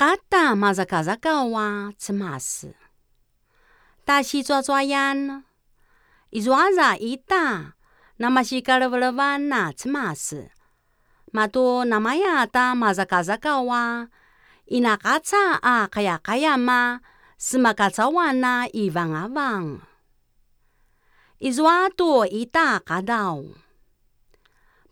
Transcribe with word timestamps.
Kata 0.00 0.56
masakazakawa 0.56 1.92
cemas, 2.00 2.64
tashi 4.08 4.40
cotsoyan, 4.40 5.44
izwa 6.32 6.72
zaita, 6.72 7.76
namashika 8.18 8.78
revlevana 8.80 9.76
cemas, 9.76 10.34
mato 11.36 11.84
nama 11.84 12.14
ya 12.16 12.46
ta 12.48 12.72
maza 12.74 13.04
kaza 13.04 13.36
kawa. 13.36 14.08
inakasa 14.66 15.60
akaya-kayama, 15.62 17.00
semakatsawana 17.36 18.72
ivanga 18.72 19.28
vang, 19.28 19.84
izwa 21.44 21.90
to 21.92 22.24
ita 22.24 22.80
akadao, 22.80 23.52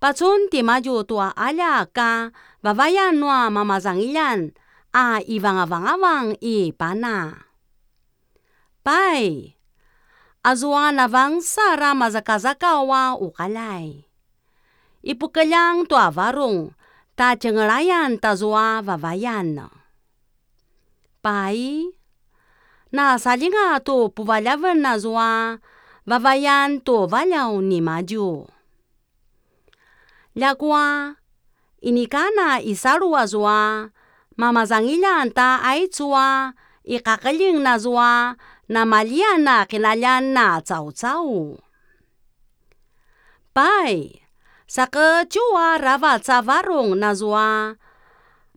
patson 0.00 0.52
timajo 0.52 1.00
to 1.08 1.16
alaka, 1.16 2.28
bavaya 2.62 3.08
nuamamazangilan. 3.12 4.52
A 4.98 5.22
ivang-avang 5.22 6.34
i 6.42 6.74
pana. 6.74 7.46
Pai, 8.82 9.54
azwa 10.42 10.90
navangsa 10.90 11.78
ra 11.78 11.94
mazakazakawa 11.94 13.14
ukalay. 13.14 14.10
Ipukalyang 15.06 15.86
tua 15.86 16.10
varung, 16.10 16.74
ta 17.14 17.38
cengelayan 17.38 18.18
tazwa 18.18 18.82
vavayan. 18.82 19.70
Pai, 21.22 21.94
na 22.90 23.14
salinga 23.22 23.78
tu 23.78 24.10
puvalavan 24.10 24.82
nazwa 24.82 25.62
vavayan 26.10 26.82
tu 26.82 27.06
valyaw 27.06 27.54
ni 27.62 27.78
maju. 27.78 28.50
Lakwa, 30.34 31.14
inikana 31.86 32.58
isaru 32.58 33.14
mamazanhilanta 34.38 35.62
aizua 35.62 36.54
iqaqallina 36.86 37.74
zua 37.78 38.38
namaliana 38.70 39.66
kinallana 39.66 40.62
caucau. 40.62 41.58
Pai, 43.50 44.22
sakecua 44.70 45.82
ravaca 45.82 46.38
varung 46.46 46.94
nazua 46.94 47.74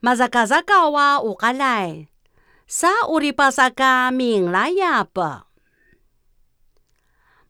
mazakazakawa 0.05 1.25
uqalay 1.25 2.05
sa 2.69 2.93
uripasaka 3.09 4.13
minglayapa. 4.13 5.49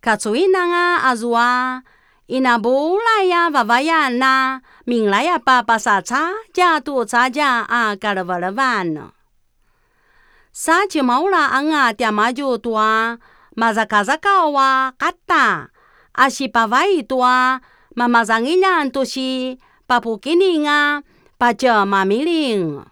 katsuinanga 0.00 1.02
azua 1.10 1.82
azwa, 2.30 2.36
inabulaya 2.36 3.50
vavayan 3.50 4.18
na 4.18 4.60
minglaya 4.86 5.38
pa 5.38 5.62
pasatsa 5.62 6.30
ja 6.54 6.80
tu 6.80 7.04
tsaja 7.04 7.66
a 7.68 7.96
karavalavan. 7.96 9.10
Sa 10.52 10.86
chimaula 10.88 11.50
anga 11.52 11.94
tiamaju 11.94 12.58
tua 12.58 13.18
mazakazakawa 13.56 14.92
kata 14.98 15.70
asipavai 16.14 17.02
tua 17.06 17.60
mamazangilan 17.94 18.90
tu 18.90 19.06
si 19.06 19.58
papukini 19.86 20.58
nga 20.66 21.02
paja 21.38 21.86
mamiling. 21.86 22.82